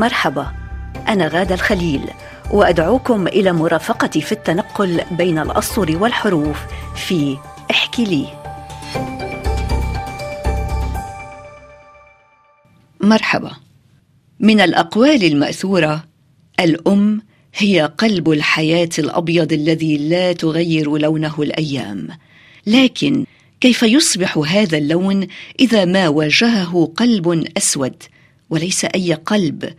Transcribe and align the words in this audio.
مرحبا. 0.00 0.52
أنا 1.08 1.28
غادة 1.28 1.54
الخليل 1.54 2.00
وأدعوكم 2.50 3.26
إلى 3.26 3.52
مرافقتي 3.52 4.20
في 4.20 4.32
التنقل 4.32 5.00
بين 5.10 5.38
الأسطر 5.38 5.96
والحروف 5.96 6.58
في 6.96 7.36
احكي 7.70 8.04
لي. 8.04 8.26
مرحبا. 13.00 13.50
من 14.40 14.60
الأقوال 14.60 15.24
المأثورة 15.24 16.04
الأم 16.60 17.22
هي 17.54 17.92
قلب 17.98 18.30
الحياة 18.30 18.90
الأبيض 18.98 19.52
الذي 19.52 19.98
لا 19.98 20.32
تغير 20.32 20.96
لونه 20.96 21.34
الأيام. 21.42 22.08
لكن 22.66 23.24
كيف 23.60 23.82
يصبح 23.82 24.38
هذا 24.38 24.78
اللون 24.78 25.26
إذا 25.60 25.84
ما 25.84 26.08
واجهه 26.08 26.92
قلب 26.96 27.44
أسود؟ 27.56 28.02
وليس 28.50 28.84
أي 28.84 29.14
قلب. 29.14 29.72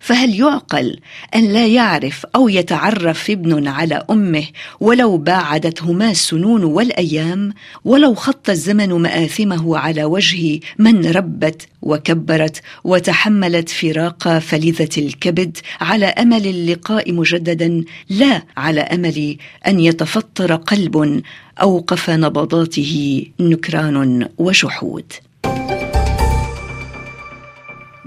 فهل 0.00 0.40
يعقل 0.40 0.98
أن 1.34 1.52
لا 1.52 1.66
يعرف 1.66 2.26
أو 2.36 2.48
يتعرف 2.48 3.30
ابن 3.30 3.68
على 3.68 4.02
أمه 4.10 4.44
ولو 4.80 5.16
باعدتهما 5.16 6.10
السنون 6.10 6.64
والأيام؟ 6.64 7.52
ولو 7.84 8.14
خط 8.14 8.50
الزمن 8.50 8.88
مآثمه 8.88 9.78
على 9.78 10.04
وجه 10.04 10.60
من 10.78 11.06
ربت 11.06 11.68
وكبرت 11.82 12.62
وتحملت 12.84 13.68
فراق 13.68 14.38
فلذة 14.38 14.88
الكبد 14.98 15.58
على 15.80 16.06
أمل 16.06 16.46
اللقاء 16.46 17.12
مجددا 17.12 17.84
لا 18.10 18.42
على 18.56 18.80
أمل 18.80 19.36
أن 19.66 19.80
يتفطر 19.80 20.54
قلب 20.54 21.22
أوقف 21.62 22.10
نبضاته 22.10 23.24
نكران 23.40 24.28
وشحود 24.38 25.12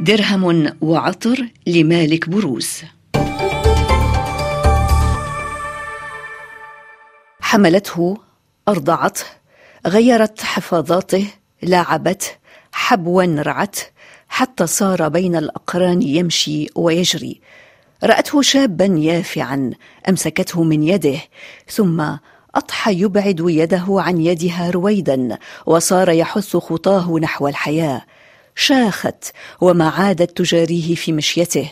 درهم 0.02 0.74
وعطر 0.82 1.48
لمالك 1.68 2.30
بروز. 2.30 2.82
حملته 7.42 8.18
ارضعته 8.68 9.24
غيرت 9.88 10.42
حفاظاته 10.42 11.26
لاعبته 11.62 12.28
حبوا 12.72 13.24
رعته 13.24 13.82
حتى 14.30 14.68
صار 14.68 15.08
بين 15.08 15.36
الأقران 15.36 16.02
يمشي 16.02 16.68
ويجري. 16.76 17.42
رأته 18.04 18.42
شابا 18.42 18.86
يافعا 18.86 19.72
أمسكته 20.10 20.64
من 20.64 20.84
يده 20.84 21.20
ثم 21.68 22.16
اضحى 22.56 23.02
يبعد 23.02 23.46
يده 23.48 23.86
عن 23.90 24.22
يدها 24.22 24.70
رويدا 24.70 25.38
وصار 25.66 26.10
يحث 26.10 26.58
خطاه 26.58 27.20
نحو 27.20 27.48
الحياة. 27.48 28.02
شاخت 28.60 29.32
وما 29.62 29.90
عادت 29.90 30.38
تجاريه 30.38 30.96
في 30.96 31.12
مشيته. 31.12 31.70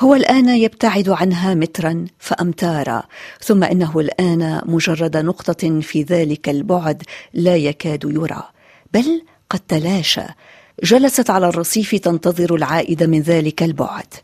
هو 0.00 0.14
الآن 0.14 0.48
يبتعد 0.48 1.08
عنها 1.08 1.54
مترا 1.54 2.04
فامتارا 2.18 3.02
ثم 3.40 3.64
إنه 3.64 4.00
الآن 4.00 4.60
مجرد 4.64 5.16
نقطة 5.16 5.80
في 5.80 6.02
ذلك 6.02 6.48
البعد 6.48 7.02
لا 7.34 7.56
يكاد 7.56 8.04
يرى. 8.04 8.42
بل 8.94 9.22
قد 9.50 9.60
تلاشى. 9.68 10.22
جلست 10.84 11.30
على 11.30 11.48
الرصيف 11.48 11.94
تنتظر 11.94 12.54
العائد 12.54 13.02
من 13.02 13.20
ذلك 13.20 13.62
البعد. 13.62 14.14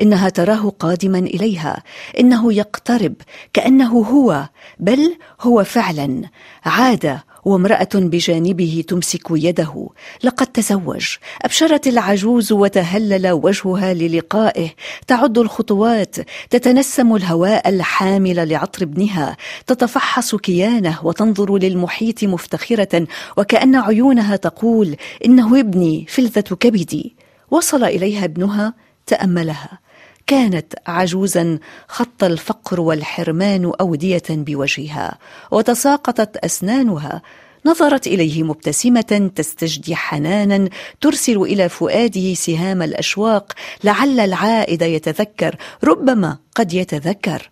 إنها 0.00 0.28
تراه 0.28 0.72
قادما 0.78 1.18
إليها. 1.18 1.82
إنه 2.20 2.52
يقترب 2.52 3.14
كأنه 3.52 3.98
هو. 3.98 4.48
بل 4.78 5.16
هو 5.40 5.64
فعلا. 5.64 6.22
عاد 6.64 7.20
وامرأة 7.44 7.88
بجانبه 7.94 8.84
تمسك 8.88 9.26
يده. 9.30 9.88
لقد 10.24 10.46
تزوج. 10.46 11.16
أبشرت 11.42 11.86
العجوز 11.86 12.52
وتهلل 12.52 13.30
وجهها 13.30 13.94
للقائه. 13.94 14.70
تعد 15.06 15.38
الخطوات. 15.38 16.16
تتنسم 16.50 17.14
الهواء 17.14 17.68
الحامل 17.68 18.48
لعطر 18.48 18.82
ابنها. 18.82 19.36
تتفحص 19.66 20.34
كيانه 20.34 20.98
وتنظر 21.02 21.58
للمحيط 21.58 22.24
مفتخرة. 22.24 23.06
وكأن 23.36 23.76
عيونها 23.76 24.36
تقول 24.36 24.96
إنه 25.24 25.60
ابني 25.60 26.06
فلذة 26.08 26.40
كبدي. 26.40 27.16
وصل 27.50 27.84
إليها 27.84 28.24
ابنها 28.24 28.74
تأملها. 29.06 29.83
كانت 30.26 30.74
عجوزا 30.86 31.58
خط 31.88 32.24
الفقر 32.24 32.80
والحرمان 32.80 33.72
أودية 33.80 34.22
بوجهها 34.30 35.18
وتساقطت 35.50 36.36
أسنانها. 36.36 37.22
نظرت 37.66 38.06
إليه 38.06 38.42
مبتسمة 38.42 39.30
تستجدي 39.34 39.96
حنانا 39.96 40.68
ترسل 41.00 41.36
إلى 41.36 41.68
فؤاده 41.68 42.34
سهام 42.34 42.82
الأشواق 42.82 43.52
لعل 43.84 44.20
العائد 44.20 44.82
يتذكر 44.82 45.56
ربما 45.84 46.38
قد 46.54 46.72
يتذكر. 46.72 47.50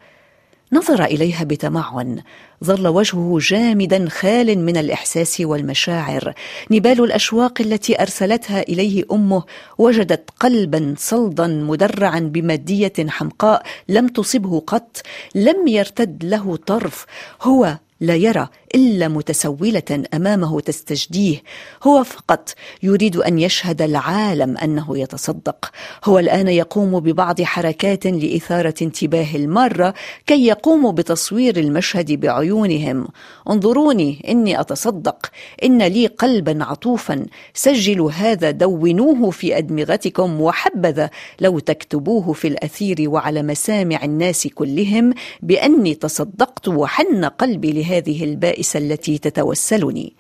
نظر 0.73 1.05
إليها 1.05 1.45
بتمعن. 1.45 2.23
ظل 2.65 2.89
وجهه 2.89 3.39
جامدا 3.41 4.09
خال 4.09 4.59
من 4.59 4.77
الإحساس 4.77 5.41
والمشاعر. 5.41 6.35
نبال 6.71 7.05
الأشواق 7.05 7.61
التي 7.61 8.03
أرسلتها 8.03 8.63
إليه 8.63 9.05
أمه 9.13 9.43
وجدت 9.79 10.31
قلبا 10.41 10.95
صلدا 10.99 11.47
مدرعا 11.47 12.21
بمادية 12.21 12.93
حمقاء 13.09 13.63
لم 13.89 14.09
تصبه 14.09 14.61
قط 14.67 15.03
لم 15.35 15.69
يرتد 15.69 16.25
له 16.25 16.57
طرف. 16.57 17.07
هو 17.43 17.79
لا 18.03 18.15
يرى 18.15 18.49
إلا 18.75 19.09
متسولة 19.09 20.03
أمامه 20.15 20.61
تستجديه. 20.61 21.43
هو 21.83 22.05
فقط 22.05 22.55
يريد 22.83 23.17
أن 23.17 23.39
يشهد 23.39 23.83
العالم 23.83 24.57
أنه 24.57 24.99
يتصدق. 24.99 25.71
هو 26.05 26.19
الآن 26.19 26.49
يقوم 26.49 27.01
ببعض 27.01 27.43
حركات 27.43 28.07
لإثارة 28.07 28.75
انتباه 28.83 29.37
الماره 29.37 29.95
كي 30.27 30.47
يقوموا 30.47 30.93
بتصوير 30.93 31.57
المشهد 31.57 32.13
بعيونهم. 32.13 33.09
انظروني 33.51 34.25
إني 34.29 34.61
أتصدق. 34.61 35.27
إن 35.65 35.83
لي 35.83 36.07
قلبا 36.07 36.65
عطوفا. 36.65 37.27
سجلوا 37.55 38.11
هذا 38.11 38.51
دونوه 38.51 39.31
في 39.31 39.59
أدمغتكم. 39.59 40.41
وحبذا 40.41 41.11
لو 41.41 41.59
تكتبوه 41.59 42.33
في 42.33 42.49
الأثير 42.49 42.97
وعلى 43.11 43.43
مسامع 43.43 44.05
الناس 44.05 44.47
كلهم 44.47 45.15
بأني 45.43 45.95
تصدقت 45.95 46.69
وحن 46.69 47.25
قلبي 47.25 47.73
لهذه 47.73 47.92
البائسه 47.99 48.25
البائسة 48.25 48.79
التي 48.79 49.19
تتوسلني. 49.19 50.17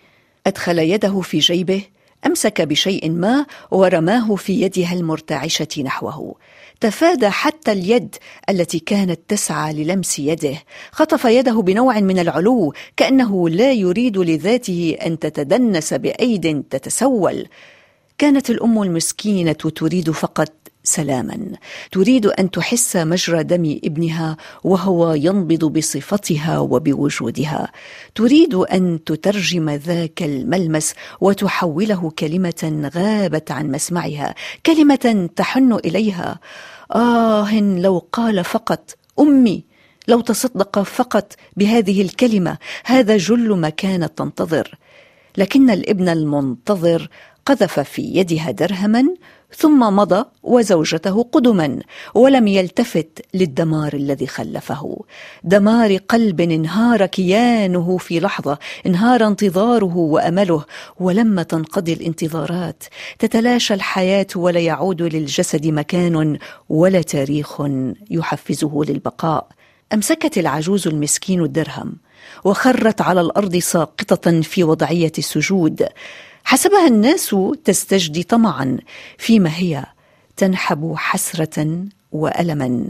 أدخل 0.46 0.78
يده 0.78 1.20
في 1.20 1.38
جيبه 1.38 1.82
أمسك 2.26 2.62
بشيء 2.62 3.10
ما 3.10 3.46
ورماه 3.70 4.34
في 4.34 4.62
يدها 4.62 4.92
المرتعشة 4.92 5.68
نحوه. 5.78 6.34
تفادى 6.80 7.30
حتى 7.30 7.72
اليد 7.72 8.16
التي 8.50 8.78
كانت 8.78 9.20
تسعى 9.28 9.72
للمس 9.72 10.18
يده. 10.18 10.54
خطف 10.92 11.24
يده 11.24 11.62
بنوع 11.62 12.00
من 12.00 12.18
العلو 12.18 12.74
كأنه 12.96 13.48
لا 13.48 13.72
يريد 13.72 14.18
لذاته 14.18 14.96
أن 15.06 15.18
تتدنس 15.18 15.94
بأيد 15.94 16.62
تتسول. 16.70 17.46
كانت 18.18 18.50
الأم 18.50 18.82
المسكينة 18.82 19.52
تريد 19.52 20.10
فقط 20.10 20.52
سلاما. 20.84 21.38
تريد 21.92 22.26
أن 22.26 22.50
تحس 22.50 22.96
مجرى 22.96 23.42
دم 23.42 23.78
ابنها 23.84 24.36
وهو 24.64 25.12
ينبض 25.12 25.64
بصفتها 25.64 26.58
وبوجودها. 26.58 27.72
تريد 28.14 28.54
أن 28.54 29.04
تترجم 29.04 29.70
ذاك 29.70 30.22
الملمس 30.22 30.94
وتحوله 31.20 32.10
كلمة 32.18 32.90
غابت 32.94 33.50
عن 33.50 33.70
مسمعها 33.70 34.34
كلمة 34.66 35.28
تحن 35.36 35.72
إليها. 35.72 36.40
آه 36.94 37.60
لو 37.60 38.08
قال 38.12 38.44
فقط 38.44 38.96
أمي 39.20 39.64
لو 40.08 40.20
تصدق 40.20 40.82
فقط 40.82 41.32
بهذه 41.56 42.02
الكلمة 42.02 42.58
هذا 42.84 43.16
جل 43.16 43.56
ما 43.56 43.68
كانت 43.68 44.18
تنتظر. 44.18 44.78
لكن 45.36 45.70
الابن 45.70 46.08
المنتظر 46.08 47.08
قذف 47.46 47.80
في 47.80 48.02
يدها 48.02 48.50
درهما 48.50 49.04
ثم 49.56 49.96
مضى 49.96 50.24
وزوجته 50.42 51.22
قدما 51.32 51.78
ولم 52.14 52.46
يلتفت 52.46 53.20
للدمار 53.34 53.94
الذي 53.94 54.26
خلفه. 54.26 55.04
دمار 55.44 55.96
قلب 55.96 56.40
انهار 56.40 57.06
كيانه 57.06 57.98
في 57.98 58.20
لحظة 58.20 58.58
انهار 58.86 59.26
انتظاره 59.26 59.96
وأمله. 59.96 60.64
ولما 61.00 61.42
تنقضي 61.42 61.92
الانتظارات. 61.92 62.84
تتلاشى 63.18 63.74
الحياة 63.74 64.26
ولا 64.36 64.60
يعود 64.60 65.02
للجسد 65.02 65.66
مكان 65.66 66.38
ولا 66.68 67.02
تاريخ 67.02 67.62
يحفزه 68.10 68.82
للبقاء. 68.88 69.48
أمسكت 69.94 70.38
العجوز 70.38 70.88
المسكين 70.88 71.42
الدرهم 71.42 71.96
وخرت 72.44 73.00
على 73.00 73.20
الأرض 73.20 73.56
ساقطة 73.56 74.40
في 74.40 74.64
وضعية 74.64 75.12
السجود. 75.18 75.88
حسبها 76.44 76.86
الناس 76.86 77.36
تستجدي 77.64 78.22
طمعا 78.22 78.78
فيما 79.18 79.50
هي 79.56 79.84
تنحب 80.36 80.94
حسرة 80.96 81.84
والما. 82.12 82.88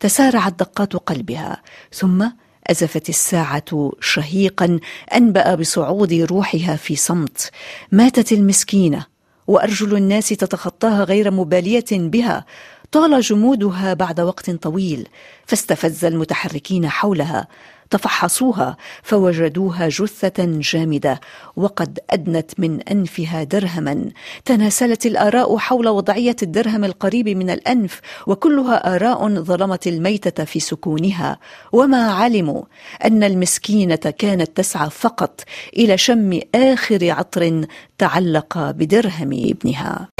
تسارعت 0.00 0.58
دقات 0.58 0.92
قلبها 0.96 1.62
ثم 1.92 2.28
أزفت 2.66 3.08
الساعة 3.08 3.92
شهيقا 4.00 4.78
أنبأ 5.14 5.54
بصعود 5.54 6.12
روحها 6.12 6.76
في 6.76 6.96
صمت. 6.96 7.50
ماتت 7.92 8.32
المسكينة 8.32 9.06
وأرجل 9.46 9.96
الناس 9.96 10.28
تتخطاها 10.28 11.04
غير 11.04 11.30
مبالية 11.30 11.84
بها. 11.92 12.44
طال 12.92 13.20
جمودها 13.20 13.94
بعد 13.94 14.20
وقت 14.20 14.50
طويل 14.50 15.08
فاستفز 15.46 16.04
المتحركين 16.04 16.88
حولها 16.88 17.48
تفحصوها 17.90 18.76
فوجدوها 19.02 19.88
جثة 19.88 20.44
جامدة 20.46 21.20
وقد 21.56 21.98
أدنت 22.10 22.50
من 22.58 22.80
أنفها 22.80 23.42
درهما. 23.42 24.04
تناسلت 24.44 25.06
الآراء 25.06 25.56
حول 25.56 25.88
وضعية 25.88 26.36
الدرهم 26.42 26.84
القريب 26.84 27.28
من 27.28 27.50
الأنف 27.50 28.00
وكلها 28.26 28.96
آراء 28.96 29.28
ظلمت 29.28 29.86
الميتة 29.86 30.44
في 30.44 30.60
سكونها. 30.60 31.38
وما 31.72 32.10
علموا 32.12 32.62
أن 33.04 33.24
المسكينة 33.24 33.96
كانت 33.96 34.56
تسعى 34.56 34.90
فقط 34.90 35.40
إلى 35.76 35.98
شم 35.98 36.40
آخر 36.54 37.10
عطر 37.10 37.66
تعلق 37.98 38.70
بدرهم 38.70 39.30
ابنها. 39.32 40.19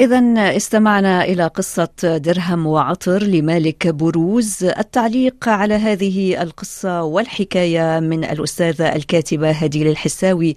إذا 0.00 0.22
استمعنا 0.56 1.24
إلى 1.24 1.46
قصة 1.46 1.88
درهم 2.02 2.66
وعطر 2.66 3.22
لمالك 3.22 3.86
بروز. 3.88 4.64
التعليق 4.64 5.48
على 5.48 5.74
هذه 5.74 6.42
القصة 6.42 7.02
والحكاية 7.02 8.00
من 8.00 8.24
الأستاذة 8.24 8.96
الكاتبة 8.96 9.50
هديل 9.50 9.88
الحساوي. 9.88 10.54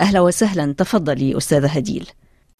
أهلا 0.00 0.20
وسهلا. 0.20 0.72
تفضلي 0.72 1.36
أستاذة 1.36 1.66
هديل. 1.66 2.10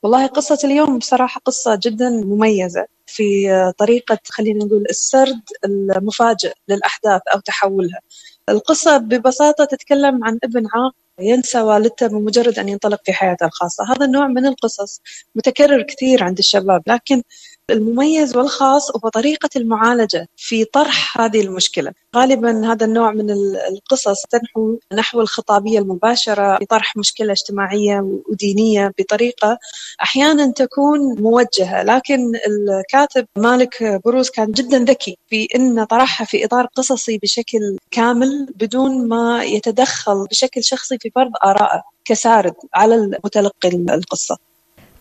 والله 0.03 0.27
قصة 0.27 0.59
اليوم 0.65 0.99
بصراحة 0.99 1.41
قصة 1.45 1.79
جدا 1.83 2.11
مميزة 2.11 2.87
في 3.07 3.47
طريقة 3.79 4.19
خلينا 4.29 4.65
نقول 4.65 4.85
السرد 4.91 5.43
المفاجئ 5.65 6.53
للأحداث 6.69 7.21
أو 7.35 7.41
تحولها. 7.41 8.01
القصة 8.49 8.97
ببساطة 8.97 9.65
تتكلم 9.65 10.25
عن 10.25 10.39
ابن 10.45 10.67
عاق 10.75 10.95
ينسى 11.21 11.61
والدته 11.63 12.07
بمجرد 12.09 12.59
أن 12.59 12.69
ينطلق 12.69 13.01
في 13.05 13.13
حياته 13.13 13.47
الخاصة. 13.47 13.85
هذا 13.93 14.07
النوع 14.07 14.27
من 14.29 14.47
القصص 14.47 15.03
متكرر 15.35 15.83
كثير 15.83 16.25
عند 16.25 16.39
الشباب 16.39 16.83
لكن 16.87 17.23
المميز 17.71 18.37
والخاص 18.37 18.91
هو 18.91 19.09
طريقة 19.09 19.49
المعالجة 19.57 20.29
في 20.37 20.65
طرح 20.65 21.21
هذه 21.21 21.41
المشكلة. 21.41 21.93
غالبا 22.17 22.73
هذا 22.73 22.87
النوع 22.87 23.13
من 23.13 23.31
القصص 23.71 24.23
تنحو 24.31 24.79
نحو 24.93 25.21
الخطابية 25.21 25.79
المباشرة 25.79 26.59
في 26.59 26.65
طرح 26.65 26.97
مشكلة 26.97 27.33
اجتماعية 27.33 28.21
ودينية 28.31 28.93
بطريقة 28.99 29.59
أحيانا 30.03 30.53
تكون 30.53 31.21
موجهة 31.21 31.83
لكن 31.83 32.33
الكاتب 32.47 33.27
مالك 33.39 34.01
بروز 34.05 34.31
كان 34.31 34.53
جدا 34.53 34.79
ذكي 34.79 35.19
في 35.31 35.49
أن 35.57 35.85
طرحها 35.85 36.25
في 36.25 36.45
إطار 36.45 36.67
قصصي 36.67 37.19
بشكل 37.19 37.77
كامل 37.91 38.47
بدون 38.57 39.09
ما 39.09 39.45
يتدخل 39.45 40.27
بشكل 40.31 40.65
شخصي 40.65 40.99
في 40.99 41.11
فرض 41.15 41.33
آرائه 41.45 41.83
كسارد 42.05 42.55
على 42.75 42.95
المتلقي 42.95 43.69
القصة. 43.69 44.54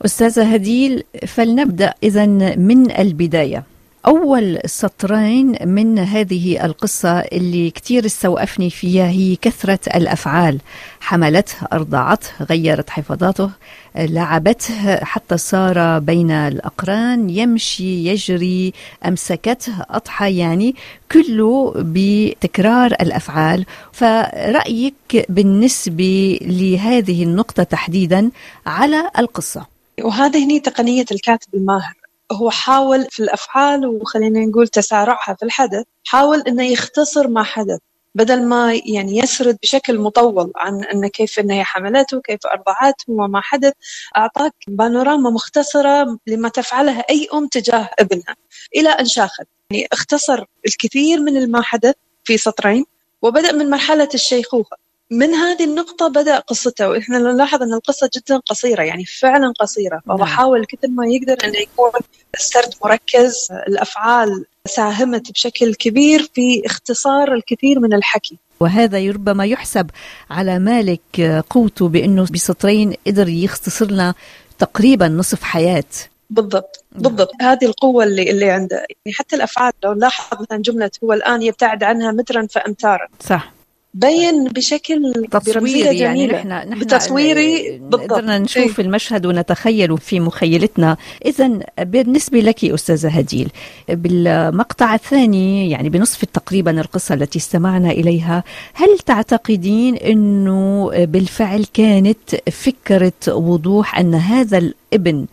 أستاذة 0.05 0.53
هديل 0.53 1.03
فلنبدأ 1.27 1.93
إذا 2.03 2.25
من 2.55 2.91
البداية. 2.91 3.63
أول 4.07 4.59
سطرين 4.65 5.55
من 5.65 5.99
هذه 5.99 6.65
القصة 6.65 7.19
اللي 7.19 7.69
كتير 7.69 8.05
استوقفني 8.05 8.69
فيها 8.69 9.07
هي 9.07 9.35
كثرة 9.35 9.79
الأفعال. 9.95 10.59
حملته 10.99 11.55
أرضعته 11.73 12.29
غيرت 12.49 12.89
حفاظاته 12.89 13.49
لعبته 13.95 14.95
حتى 14.95 15.37
صار 15.37 15.99
بين 15.99 16.31
الأقران 16.31 17.29
يمشي 17.29 18.07
يجري 18.07 18.73
أمسكته 19.05 19.73
أضحى 19.89 20.37
يعني 20.37 20.75
كله 21.11 21.73
بتكرار 21.75 22.91
الأفعال. 22.91 23.65
فرأيك 23.91 25.25
بالنسبة 25.29 26.39
لهذه 26.41 27.23
النقطة 27.23 27.63
تحديدا 27.63 28.31
على 28.65 29.09
القصة. 29.19 29.72
وهذه 30.01 30.45
هني 30.45 30.59
تقنية 30.59 31.05
الكاتب 31.11 31.55
الماهر. 31.55 31.93
هو 32.31 32.49
حاول 32.49 33.07
في 33.09 33.19
الأفعال 33.23 33.85
وخلينا 33.87 34.45
نقول 34.45 34.67
تسارعها 34.67 35.35
في 35.39 35.43
الحدث 35.45 35.83
حاول 36.05 36.41
أنه 36.47 36.63
يختصر 36.63 37.27
ما 37.27 37.43
حدث 37.43 37.79
بدل 38.15 38.43
ما 38.43 38.73
يعني 38.85 39.17
يسرد 39.17 39.57
بشكل 39.63 39.99
مطول 39.99 40.51
عن 40.55 40.83
أن 40.83 41.07
كيف 41.07 41.39
أن 41.39 41.51
هي 41.51 41.63
حملته 41.63 42.21
كيف 42.21 42.39
أرضعته 42.45 43.05
وما 43.07 43.41
حدث 43.41 43.73
أعطاك 44.17 44.53
بانوراما 44.67 45.29
مختصرة 45.29 46.17
لما 46.27 46.49
تفعلها 46.49 47.03
أي 47.09 47.27
أم 47.33 47.47
تجاه 47.47 47.89
ابنها. 47.99 48.35
إلى 48.75 48.89
أن 48.89 49.05
شاخت. 49.05 49.47
يعني 49.71 49.87
اختصر 49.93 50.45
الكثير 50.67 51.19
من 51.19 51.51
ما 51.51 51.61
حدث 51.61 51.95
في 52.23 52.37
سطرين 52.37 52.85
وبدأ 53.21 53.51
من 53.51 53.69
مرحلة 53.69 54.09
الشيخوخة. 54.13 54.77
من 55.13 55.33
هذه 55.33 55.63
النقطة 55.63 56.07
بدأ 56.07 56.39
قصته 56.39 56.89
وإحنا 56.89 57.17
نلاحظ 57.17 57.61
أن 57.61 57.73
القصة 57.73 58.09
جدا 58.15 58.37
قصيرة 58.37 58.83
يعني 58.83 59.05
فعلا 59.05 59.53
قصيرة. 59.59 60.01
فهو 60.07 60.17
نعم. 60.17 60.27
حاول 60.27 60.65
كثر 60.65 60.87
ما 60.87 61.07
يقدر 61.07 61.37
أنه 61.43 61.57
يكون 61.59 61.91
السرد 62.35 62.73
مركز 62.85 63.47
الأفعال 63.67 64.45
ساهمت 64.67 65.31
بشكل 65.31 65.75
كبير 65.75 66.29
في 66.33 66.61
اختصار 66.65 67.33
الكثير 67.33 67.79
من 67.79 67.93
الحكي. 67.93 68.37
وهذا 68.59 69.11
ربما 69.11 69.45
يحسب 69.45 69.89
على 70.29 70.59
مالك 70.59 71.43
قوته 71.49 71.87
بأنه 71.87 72.25
بسطرين 72.33 72.93
قدر 73.07 73.29
يختصر 73.29 73.91
لنا 73.91 74.13
تقريبا 74.59 75.07
نصف 75.07 75.43
حياة. 75.43 75.83
بالضبط 76.29 76.83
نعم. 76.91 77.01
بالضبط. 77.01 77.31
هذه 77.41 77.65
القوة 77.65 78.03
اللي 78.03 78.31
اللي 78.31 78.49
عنده. 78.49 78.75
يعني 78.75 79.15
حتى 79.15 79.35
الأفعال 79.35 79.73
لو 79.83 79.93
نلاحظ 79.93 80.41
مثلا 80.41 80.57
جملة 80.57 80.91
هو 81.03 81.13
الآن 81.13 81.41
يبتعد 81.41 81.83
عنها 81.83 82.11
مترا 82.11 82.47
فأمتارا. 82.51 83.07
صح. 83.19 83.51
بين 83.93 84.47
بشكل 84.47 85.13
تصويري 85.31 85.97
يعني 85.97 86.27
نحن 86.27 86.47
نحن 86.47 86.79
بتصويري 86.79 87.77
بالضبط. 87.77 88.11
قدرنا 88.11 88.37
نشوف 88.37 88.79
إيه؟ 88.79 88.85
المشهد 88.85 89.25
ونتخيل 89.25 89.97
في 89.97 90.19
مخيلتنا. 90.19 90.97
اذا 91.25 91.59
بالنسبة 91.79 92.39
لك 92.39 92.65
أستاذة 92.65 93.09
هديل 93.09 93.49
بالمقطع 93.89 94.93
الثاني 94.95 95.69
يعني 95.69 95.89
بنصف 95.89 96.25
تقريبا 96.25 96.81
القصة 96.81 97.15
التي 97.15 97.39
استمعنا 97.39 97.91
إليها 97.91 98.43
هل 98.73 98.99
تعتقدين 98.99 99.95
إنه 99.95 100.89
بالفعل 100.95 101.65
كانت 101.73 102.35
فكرة 102.51 103.11
وضوح 103.27 103.99
أن 103.99 104.15
هذا 104.15 104.57
الابن 104.57 105.25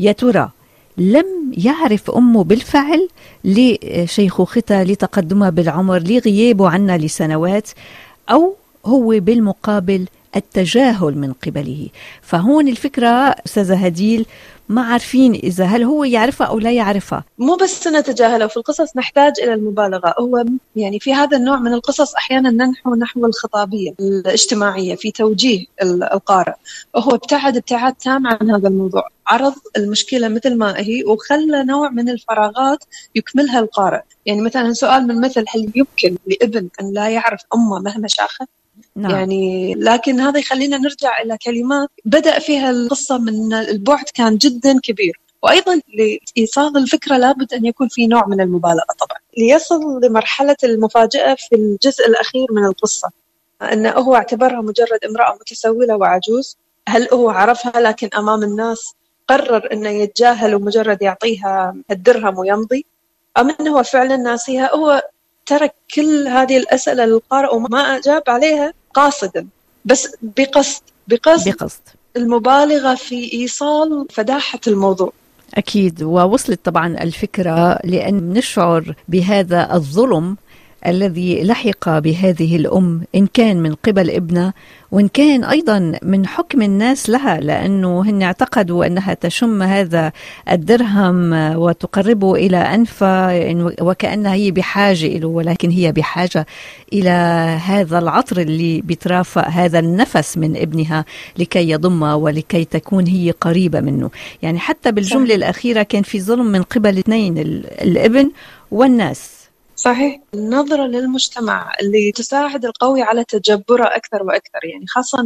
يا 0.00 0.12
ترى 0.12 0.50
لم 1.00 1.52
يعرف 1.64 2.10
أمه 2.10 2.44
بالفعل 2.44 3.08
لشيخوختها 3.44 4.84
لتقدمها 4.84 5.50
بالعمر 5.50 5.98
لغيابه 5.98 6.68
عنا 6.68 6.98
لسنوات 6.98 7.68
أو 8.30 8.54
هو 8.86 9.08
بالمقابل 9.20 10.06
التجاهل 10.36 11.18
من 11.18 11.32
قبله. 11.32 11.88
فهون 12.22 12.68
الفكرة 12.68 13.08
أستاذة 13.46 13.76
هديل 13.76 14.26
ما 14.68 14.82
عارفين 14.82 15.34
إذا 15.34 15.64
هل 15.64 15.82
هو 15.82 16.04
يعرفها 16.04 16.46
أو 16.46 16.58
لا 16.58 16.72
يعرفها. 16.72 17.24
مو 17.38 17.56
بس 17.56 17.86
نتجاهله 17.86 18.46
في 18.46 18.56
القصص 18.56 18.96
نحتاج 18.96 19.32
إلى 19.42 19.54
المبالغة. 19.54 20.14
هو 20.18 20.44
يعني 20.76 21.00
في 21.00 21.14
هذا 21.14 21.36
النوع 21.36 21.58
من 21.58 21.72
القصص 21.72 22.14
أحيانا 22.14 22.50
ننحو 22.50 22.94
نحو 22.94 23.26
الخطابية 23.26 23.94
الاجتماعية 24.00 24.94
في 24.94 25.10
توجيه 25.10 25.66
القارئ. 25.82 26.54
هو 26.96 27.14
ابتعد 27.14 27.56
ابتعاد 27.56 27.94
تام 27.94 28.26
عن 28.26 28.50
هذا 28.50 28.68
الموضوع. 28.68 29.08
عرض 29.26 29.54
المشكلة 29.76 30.28
مثل 30.28 30.58
ما 30.58 30.78
هي 30.78 31.04
وخلى 31.04 31.64
نوع 31.64 31.90
من 31.90 32.08
الفراغات 32.08 32.84
يكملها 33.14 33.60
القارئ. 33.60 34.02
يعني 34.26 34.40
مثلا 34.40 34.72
سؤال 34.72 35.06
من 35.06 35.20
مثل 35.20 35.44
هل 35.48 35.72
يمكن 35.74 36.16
لابن 36.26 36.68
أن 36.80 36.92
لا 36.92 37.08
يعرف 37.08 37.40
أمه 37.54 37.78
مهما 37.78 38.08
شاخت؟ 38.08 38.48
نعم. 38.96 39.10
يعني 39.10 39.74
لكن 39.74 40.20
هذا 40.20 40.38
يخلينا 40.38 40.78
نرجع 40.78 41.20
إلى 41.22 41.38
كلمات 41.44 41.88
بدأ 42.04 42.38
فيها 42.38 42.70
القصة 42.70 43.18
من 43.18 43.52
البعد 43.52 44.04
كان 44.14 44.36
جدا 44.36 44.80
كبير. 44.82 45.20
وأيضا 45.42 45.80
لإيصال 45.94 46.76
الفكرة 46.76 47.16
لابد 47.16 47.54
أن 47.54 47.64
يكون 47.66 47.88
في 47.88 48.06
نوع 48.06 48.26
من 48.26 48.40
المبالغة 48.40 48.94
طبعا. 49.00 49.18
ليصل 49.38 50.00
لمرحلة 50.04 50.56
المفاجأة 50.64 51.34
في 51.34 51.54
الجزء 51.54 52.06
الأخير 52.06 52.46
من 52.50 52.64
القصة 52.64 53.10
انه 53.62 53.90
هو 53.90 54.14
اعتبرها 54.14 54.60
مجرد 54.60 54.98
امرأة 55.08 55.34
متسولة 55.34 55.96
وعجوز. 55.96 56.56
هل 56.88 57.08
هو 57.12 57.30
عرفها؟ 57.30 57.80
لكن 57.80 58.08
أمام 58.18 58.42
الناس 58.42 58.94
قرر 59.28 59.72
انه 59.72 59.88
يتجاهل 59.88 60.54
ومجرد 60.54 61.02
يعطيها 61.02 61.76
الدرهم 61.90 62.38
ويمضي. 62.38 62.84
أم 63.38 63.50
أنه 63.60 63.78
هو 63.78 63.82
فعلا 63.82 64.16
ناسيها؟ 64.16 64.74
هو 64.74 65.02
ترك 65.50 65.74
كل 65.94 66.28
هذه 66.28 66.56
الأسئلة 66.56 67.04
للقارئ 67.04 67.54
وما 67.54 67.96
أجاب 67.96 68.22
عليها 68.28 68.72
قاصدا. 68.94 69.46
بس 69.84 70.08
بقصد 70.22 70.82
بقصد 71.08 71.48
بقصد. 71.48 71.80
المبالغة 72.16 72.94
في 72.94 73.32
إيصال 73.32 74.06
فداحة 74.10 74.60
الموضوع. 74.66 75.12
أكيد. 75.54 76.02
ووصلت 76.02 76.60
طبعا 76.64 76.86
الفكرة 77.02 77.78
لأن 77.84 78.32
نشعر 78.32 78.94
بهذا 79.08 79.74
الظلم 79.74 80.36
الذي 80.86 81.42
لحق 81.42 81.98
بهذه 81.98 82.56
الأم 82.56 83.00
إن 83.14 83.26
كان 83.26 83.62
من 83.62 83.74
قبل 83.74 84.10
ابنها 84.10 84.54
وإن 84.90 85.08
كان 85.08 85.44
أيضا 85.44 85.98
من 86.02 86.26
حكم 86.26 86.62
الناس 86.62 87.10
لها 87.10 87.40
لأنه 87.40 88.02
هن 88.02 88.22
اعتقدوا 88.22 88.86
أنها 88.86 89.14
تشم 89.14 89.62
هذا 89.62 90.12
الدرهم 90.50 91.32
وتقربه 91.56 92.34
إلى 92.34 92.56
انفها 92.56 93.54
وكأنها 93.80 94.34
هي 94.34 94.50
بحاجة 94.50 95.06
له 95.06 95.28
ولكن 95.28 95.70
هي 95.70 95.92
بحاجة 95.92 96.46
إلى 96.92 97.10
هذا 97.64 97.98
العطر 97.98 98.40
اللي 98.40 98.80
بيترافق 98.80 99.48
هذا 99.48 99.78
النفس 99.78 100.38
من 100.38 100.56
ابنها 100.56 101.04
لكي 101.38 101.70
يضمها 101.70 102.14
ولكي 102.14 102.64
تكون 102.64 103.06
هي 103.06 103.30
قريبة 103.30 103.80
منه. 103.80 104.10
يعني 104.42 104.58
حتى 104.58 104.92
بالجملة 104.92 105.34
الأخيرة 105.34 105.82
كان 105.82 106.02
في 106.02 106.20
ظلم 106.20 106.46
من 106.46 106.62
قبل 106.62 106.98
اثنين 106.98 107.38
الابن 107.38 108.30
والناس. 108.70 109.39
صحيح. 109.80 110.20
النظرة 110.34 110.86
للمجتمع 110.86 111.72
اللي 111.82 112.12
تساعد 112.12 112.64
القوي 112.64 113.02
على 113.02 113.24
تجبره 113.24 113.84
أكثر 113.96 114.22
وأكثر 114.22 114.64
يعني 114.64 114.86
خاصة 114.86 115.18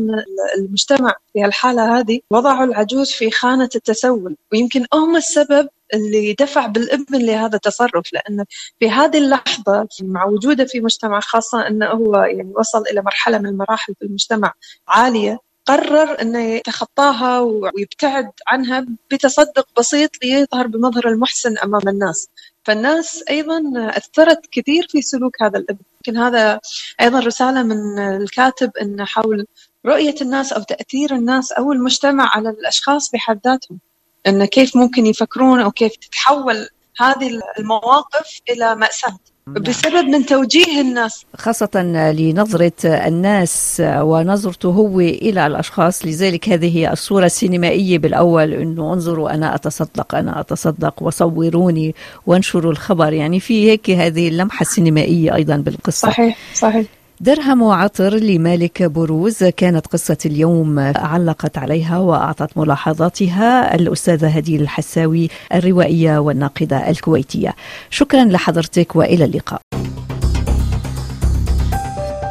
المجتمع 0.59 1.15
في 1.33 1.45
الحالة 1.45 1.99
هذه 1.99 2.21
وضعوا 2.31 2.65
العجوز 2.65 3.11
في 3.11 3.31
خانة 3.31 3.69
التسول 3.75 4.37
ويمكن 4.53 4.87
هم 4.95 5.17
السبب 5.17 5.69
اللي 5.95 6.33
دفع 6.33 6.67
بالإبن 6.67 7.19
لهذا 7.19 7.57
التصرف 7.57 8.13
لأن 8.13 8.45
في 8.81 8.91
هذه 8.91 9.19
اللحظة 9.19 9.89
مع 10.03 10.25
وجوده 10.25 10.65
في 10.65 10.81
مجتمع 10.81 11.21
خاصة 11.21 11.67
أنه 11.67 11.87
هو 11.87 12.17
يعني 12.17 12.53
وصل 12.57 12.83
إلى 12.93 13.03
مرحلة 13.03 13.39
من 13.39 13.47
المراحل 13.47 13.95
في 14.01 14.05
المجتمع 14.05 14.53
عالية 14.89 15.39
قرر 15.67 16.21
إنه 16.23 16.39
يتخطاها 16.41 17.41
ويبتعد 17.41 18.31
عنها 18.49 18.87
بتصدق 19.13 19.69
بسيط 19.79 20.11
ليظهر 20.25 20.67
بمظهر 20.67 21.09
المحسن 21.09 21.59
أمام 21.59 21.89
الناس. 21.89 22.29
فالناس 22.65 23.25
أيضا 23.31 23.63
أثرت 23.77 24.41
كثير 24.53 24.87
في 24.91 25.03
سلوك 25.03 25.43
هذا 25.43 25.59
الابن 25.59 25.81
يمكن 25.95 26.21
هذا 26.21 26.61
أيضا 27.01 27.21
رسالة 27.21 27.63
من 27.63 27.99
الكاتب 27.99 28.77
إن 28.77 29.05
حول 29.05 29.47
رؤية 29.87 30.15
الناس 30.21 30.53
أو 30.53 30.63
تأثير 30.63 31.15
الناس 31.15 31.53
أو 31.53 31.73
المجتمع 31.73 32.37
على 32.37 32.51
الأشخاص 32.51 33.11
بحد 33.11 33.41
ذاتهم 33.47 33.79
إن 34.27 34.45
كيف 34.45 34.77
ممكن 34.77 35.07
يفكرون 35.07 35.61
أو 35.61 35.71
كيف 35.71 35.97
تتحول 35.97 36.69
هذه 37.01 37.41
المواقف 37.59 38.41
مأساة 38.51 39.09
نعم. 39.09 39.19
بسبب 39.49 40.05
من 40.09 40.27
توجيه 40.27 40.81
الناس. 40.81 41.27
خاصة 41.37 41.83
لنظرة 42.13 42.73
الناس 42.85 43.83
ونظرته 43.87 44.69
هو 44.69 45.01
إلى 45.01 45.47
الأشخاص 45.47 46.07
لذلك 46.07 46.49
هذه 46.49 46.77
هي 46.77 46.93
الصورة 46.93 47.27
السينمائية 47.27 47.99
بالأول 47.99 48.53
أنه 48.53 48.93
انظروا 48.93 49.35
أنا 49.35 49.55
أتصدق 49.55 50.15
أنا 50.15 50.41
أتصدق 50.41 51.03
وصوروني 51.03 51.95
وانشروا 52.27 52.73
الخبر. 52.73 53.13
يعني 53.13 53.41
في 53.41 53.71
هيك 53.71 53.91
هذه 53.91 54.29
اللمحة 54.29 54.63
السينمائية 54.63 55.35
أيضا 55.35 55.57
بالقصة. 55.57 56.09
صحيح 56.09 56.39
صحيح. 56.55 56.87
درهم 57.21 57.63
وعطر 57.63 58.15
لمالك 58.15 58.83
بروز. 58.83 59.45
كانت 59.45 59.87
قصة 59.87 60.17
اليوم 60.27 60.79
علقت 60.79 61.59
عليها 61.59 61.99
وأعطت 61.99 62.59
ملاحظاتها 62.59 63.75
الأستاذة 63.75 64.29
هديل 64.29 64.63
الحساوي 64.63 65.29
الروائية 65.55 66.19
والناقدة 66.19 66.91
الكويتية. 66.91 67.55
شكرا 67.91 68.25
لحضرتك 68.25 68.97
وإلى 68.97 69.25
اللقاء. 69.25 69.61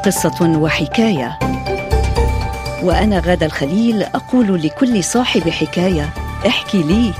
قصة 0.06 0.58
وحكاية. 0.60 1.40
وأنا 2.84 3.20
غادة 3.20 3.46
الخليل 3.46 4.04
أقول 4.04 4.62
لكل 4.62 5.04
صاحب 5.04 5.50
حكاية 5.50 6.13
احكي 6.48 6.84
لي 6.84 7.13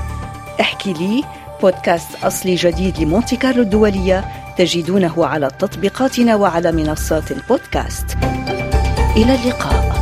احكي 0.60 0.92
لي 0.92 1.24
بودكاست 1.64 2.24
أصلي 2.24 2.54
جديد 2.54 2.98
لمونتي 2.98 3.36
كارلو 3.36 3.62
الدولية 3.62 4.24
تجدونه 4.58 5.26
على 5.26 5.48
تطبيقاتنا 5.58 6.36
وعلى 6.36 6.72
منصات 6.72 7.32
البودكاست. 7.32 8.06
إلى 9.16 9.34
اللقاء. 9.34 9.93